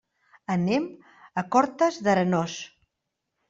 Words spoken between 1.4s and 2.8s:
a Cortes d'Arenós.